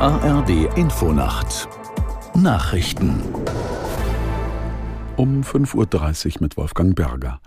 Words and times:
ARD 0.00 0.76
Infonacht 0.76 1.68
Nachrichten 2.34 3.22
um 5.16 5.42
5.30 5.42 6.36
Uhr 6.36 6.42
mit 6.42 6.56
Wolfgang 6.56 6.96
Berger. 6.96 7.40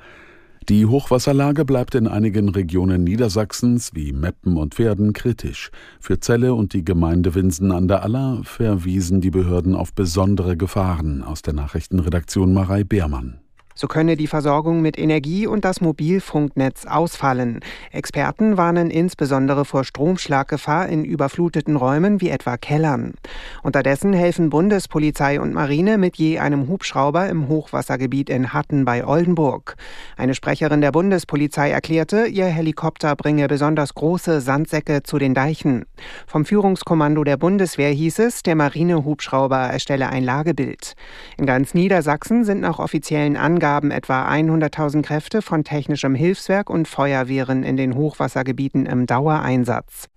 Die 0.70 0.86
Hochwasserlage 0.86 1.66
bleibt 1.66 1.94
in 1.96 2.08
einigen 2.08 2.48
Regionen 2.48 3.04
Niedersachsens 3.04 3.92
wie 3.94 4.14
Meppen 4.14 4.56
und 4.56 4.76
Pferden 4.76 5.12
kritisch. 5.12 5.72
Für 6.00 6.20
Celle 6.22 6.54
und 6.54 6.72
die 6.72 6.86
Gemeinde 6.86 7.36
Winsen 7.36 7.74
an 7.74 7.90
der 7.90 8.04
Aller 8.04 8.42
verwiesen 8.44 9.20
die 9.20 9.32
Behörden 9.32 9.76
auf 9.76 9.94
besondere 9.94 10.56
Gefahren. 10.56 11.24
Aus 11.24 11.42
der 11.42 11.54
Nachrichtenredaktion 11.54 12.54
Marei 12.54 12.86
Beermann. 12.86 13.42
So 13.80 13.88
könne 13.88 14.18
die 14.18 14.26
Versorgung 14.26 14.82
mit 14.82 14.98
Energie 14.98 15.46
und 15.46 15.64
das 15.64 15.82
Mobilfunknetz 15.82 16.88
ausfallen. 16.88 17.60
Experten 17.92 18.58
warnen 18.58 18.90
insbesondere 18.90 19.66
vor 19.66 19.84
Stromschlaggefahr 19.84 20.90
in 20.90 21.06
überfluteten 21.06 21.76
Räumen 21.76 22.20
wie 22.20 22.30
etwa 22.30 22.58
Kellern. 22.58 23.14
Unterdessen 23.62 24.14
helfen 24.14 24.50
Bundespolizei 24.50 25.40
und 25.40 25.54
Marine 25.54 26.00
mit 26.00 26.16
je 26.16 26.40
einem 26.40 26.68
Hubschrauber 26.68 27.30
im 27.30 27.50
Hochwassergebiet 27.50 28.32
in 28.32 28.52
Hatten 28.52 28.84
bei 28.84 29.06
Oldenburg. 29.06 29.76
Eine 30.18 30.34
Sprecherin 30.34 30.82
der 30.82 30.92
Bundespolizei 30.92 31.70
erklärte, 31.70 32.26
ihr 32.26 32.48
Helikopter 32.48 33.16
bringe 33.16 33.48
besonders 33.48 33.94
große 33.94 34.42
Sandsäcke 34.42 35.04
zu 35.04 35.20
den 35.20 35.36
Deichen. 35.36 35.86
Vom 36.26 36.46
Führungskommando 36.46 37.24
der 37.24 37.38
Bundeswehr 37.38 37.92
hieß 37.92 38.18
es, 38.20 38.42
der 38.42 38.56
Marinehubschrauber 38.56 39.60
erstelle 39.60 40.10
ein 40.10 40.24
Lagebild. 40.24 40.96
In 41.38 41.46
ganz 41.46 41.76
Niedersachsen 41.76 42.44
sind 42.44 42.62
nach 42.62 42.80
offiziellen 42.80 43.38
Angaben 43.38 43.67
gaben 43.68 43.92
etwa 43.92 44.26
100.000 44.26 45.02
Kräfte 45.02 45.42
von 45.42 45.66
technischem 45.66 46.16
Hilfswerk 46.16 46.70
und 46.70 46.88
Feuerwehren 46.88 47.64
in 47.64 47.76
den 47.76 47.96
Hochwassergebieten 47.96 48.86
im 48.86 49.08
Dauereinsatz. 49.08 50.08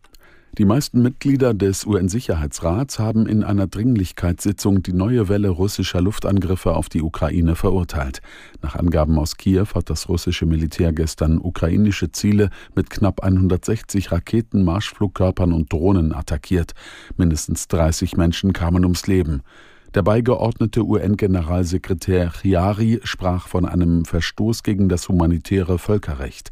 Die 0.57 0.65
meisten 0.65 1.03
Mitglieder 1.03 1.53
des 1.53 1.85
UN-Sicherheitsrats 1.85 3.01
haben 3.01 3.27
in 3.27 3.43
einer 3.43 3.67
Dringlichkeitssitzung 3.67 4.85
die 4.85 4.93
neue 4.93 5.29
Welle 5.29 5.49
russischer 5.49 6.01
Luftangriffe 6.01 6.77
auf 6.77 6.89
die 6.89 7.03
Ukraine 7.03 7.57
verurteilt. 7.57 8.21
Nach 8.63 8.77
Angaben 8.77 9.19
aus 9.19 9.37
Kiew 9.37 9.67
hat 9.75 9.91
das 9.91 10.09
russische 10.09 10.47
Militär 10.47 10.93
gestern 10.93 11.39
ukrainische 11.39 12.13
Ziele 12.13 12.51
mit 12.77 12.89
knapp 12.89 13.25
160 13.25 14.13
Raketen, 14.13 14.63
Marschflugkörpern 14.63 15.53
und 15.53 15.73
Drohnen 15.73 16.15
attackiert. 16.15 16.75
Mindestens 17.17 17.67
30 17.67 18.17
Menschen 18.17 18.53
kamen 18.53 18.85
ums 18.85 19.09
Leben. 19.09 19.43
Der 19.95 20.03
beigeordnete 20.03 20.85
UN-Generalsekretär 20.85 22.31
Chiari 22.31 23.01
sprach 23.03 23.49
von 23.49 23.67
einem 23.67 24.05
Verstoß 24.05 24.63
gegen 24.63 24.89
das 24.89 25.09
humanitäre 25.09 25.79
Völkerrecht. 25.79 26.51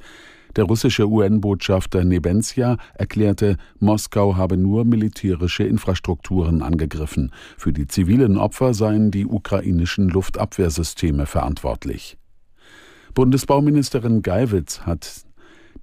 Der 0.56 0.64
russische 0.64 1.08
UN-Botschafter 1.08 2.02
Nebenzia 2.02 2.78
erklärte, 2.94 3.56
Moskau 3.78 4.36
habe 4.36 4.56
nur 4.56 4.84
militärische 4.84 5.62
Infrastrukturen 5.62 6.62
angegriffen. 6.62 7.30
Für 7.56 7.72
die 7.72 7.86
zivilen 7.86 8.38
Opfer 8.38 8.74
seien 8.74 9.12
die 9.12 9.24
ukrainischen 9.24 10.08
Luftabwehrsysteme 10.08 11.26
verantwortlich. 11.26 12.18
Bundesbauministerin 13.14 14.22
Geiwitz 14.22 14.80
hat 14.80 15.27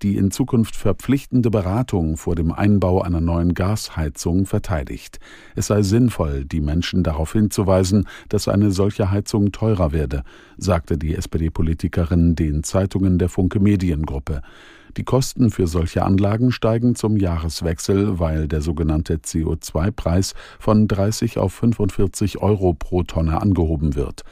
die 0.02 0.18
in 0.18 0.32
Zukunft 0.32 0.76
verpflichtende 0.76 1.50
Beratung 1.50 2.18
vor 2.18 2.36
dem 2.36 2.52
Einbau 2.52 3.02
einer 3.02 3.22
neuen 3.22 3.54
Gasheizung 3.54 4.46
verteidigt. 4.46 5.20
Es 5.56 5.68
sei 5.68 5.82
sinnvoll, 5.82 6.46
die 6.46 6.62
Menschen 6.62 7.04
darauf 7.04 7.34
hinzuweisen, 7.34 8.08
dass 8.30 8.48
eine 8.48 8.72
solche 8.72 9.12
Heizung 9.12 9.52
teurer 9.52 9.92
werde, 9.92 10.24
sagte 10.58 10.98
die 10.98 11.16
SPD-Politikerin 11.16 12.36
den 12.36 12.64
Zeitungen 12.64 13.18
der 13.18 13.30
Funke 13.30 13.60
Mediengruppe. 13.60 14.42
Die 14.98 15.04
Kosten 15.04 15.52
für 15.52 15.68
solche 15.68 16.04
Anlagen 16.04 16.54
steigen 16.54 16.96
zum 16.96 17.18
Jahreswechsel, 17.18 18.18
weil 18.20 18.48
der 18.48 18.62
sogenannte 18.62 19.16
CO2-Preis 19.16 20.34
von 20.58 20.88
30 20.88 21.38
auf 21.38 21.54
45 21.54 22.42
Euro 22.42 22.74
pro 22.74 23.04
Tonne 23.04 23.42
angehoben 23.42 23.96
wird. 23.96 24.24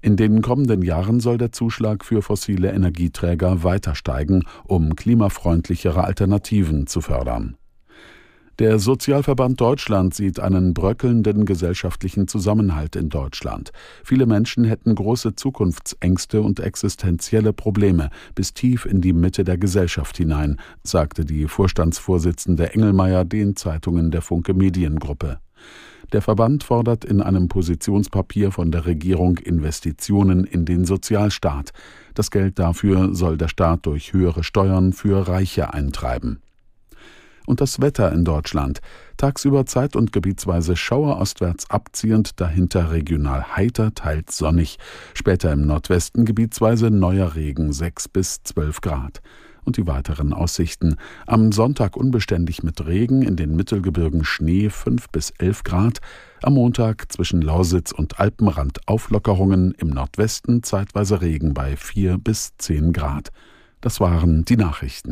In 0.00 0.16
den 0.16 0.42
kommenden 0.42 0.82
Jahren 0.82 1.18
soll 1.18 1.38
der 1.38 1.50
Zuschlag 1.50 2.04
für 2.04 2.22
fossile 2.22 2.70
Energieträger 2.72 3.64
weiter 3.64 3.94
steigen, 3.94 4.44
um 4.64 4.94
klimafreundlichere 4.94 6.04
Alternativen 6.04 6.86
zu 6.86 7.00
fördern. 7.00 7.56
Der 8.60 8.80
Sozialverband 8.80 9.60
Deutschland 9.60 10.14
sieht 10.14 10.40
einen 10.40 10.74
bröckelnden 10.74 11.44
gesellschaftlichen 11.44 12.26
Zusammenhalt 12.26 12.96
in 12.96 13.08
Deutschland. 13.08 13.70
Viele 14.02 14.26
Menschen 14.26 14.64
hätten 14.64 14.96
große 14.96 15.36
Zukunftsängste 15.36 16.42
und 16.42 16.58
existenzielle 16.58 17.52
Probleme 17.52 18.10
bis 18.34 18.54
tief 18.54 18.84
in 18.84 19.00
die 19.00 19.12
Mitte 19.12 19.44
der 19.44 19.58
Gesellschaft 19.58 20.16
hinein, 20.16 20.60
sagte 20.82 21.24
die 21.24 21.46
Vorstandsvorsitzende 21.46 22.74
Engelmeier 22.74 23.24
den 23.24 23.54
Zeitungen 23.54 24.10
der 24.10 24.22
Funke 24.22 24.54
Mediengruppe. 24.54 25.38
Der 26.12 26.22
Verband 26.22 26.64
fordert 26.64 27.04
in 27.04 27.20
einem 27.20 27.48
Positionspapier 27.48 28.50
von 28.50 28.70
der 28.70 28.86
Regierung 28.86 29.36
Investitionen 29.36 30.44
in 30.44 30.64
den 30.64 30.86
Sozialstaat. 30.86 31.72
Das 32.14 32.30
Geld 32.30 32.58
dafür 32.58 33.14
soll 33.14 33.36
der 33.36 33.48
Staat 33.48 33.84
durch 33.84 34.14
höhere 34.14 34.42
Steuern 34.42 34.94
für 34.94 35.28
Reiche 35.28 35.74
eintreiben. 35.74 36.40
Und 37.46 37.60
das 37.60 37.80
Wetter 37.80 38.12
in 38.12 38.24
Deutschland. 38.24 38.80
Tagsüber 39.16 39.64
zeit- 39.66 39.96
und 39.96 40.12
gebietsweise 40.12 40.76
Schauer 40.76 41.18
ostwärts 41.18 41.70
abziehend, 41.70 42.40
dahinter 42.40 42.90
regional 42.90 43.56
heiter, 43.56 43.94
teils 43.94 44.36
sonnig. 44.36 44.78
Später 45.14 45.52
im 45.52 45.66
Nordwesten 45.66 46.24
gebietsweise 46.24 46.90
neuer 46.90 47.34
Regen 47.34 47.72
6 47.72 48.08
bis 48.08 48.42
12 48.42 48.80
Grad 48.80 49.22
und 49.68 49.76
die 49.76 49.86
weiteren 49.86 50.32
Aussichten. 50.32 50.96
Am 51.26 51.52
Sonntag 51.52 51.96
unbeständig 51.96 52.62
mit 52.62 52.86
Regen, 52.86 53.20
in 53.22 53.36
den 53.36 53.54
Mittelgebirgen 53.54 54.24
Schnee 54.24 54.70
5 54.70 55.10
bis 55.10 55.30
11 55.38 55.62
Grad. 55.62 55.98
Am 56.42 56.54
Montag 56.54 57.12
zwischen 57.12 57.42
Lausitz 57.42 57.92
und 57.92 58.18
Alpenrand 58.18 58.80
Auflockerungen, 58.88 59.72
im 59.72 59.88
Nordwesten 59.90 60.62
zeitweise 60.62 61.20
Regen 61.20 61.52
bei 61.52 61.76
4 61.76 62.16
bis 62.16 62.56
10 62.56 62.94
Grad. 62.94 63.28
Das 63.82 64.00
waren 64.00 64.46
die 64.46 64.56
Nachrichten. 64.56 65.10